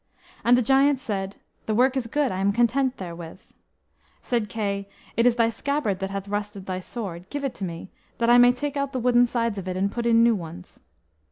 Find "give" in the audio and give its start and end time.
7.29-7.43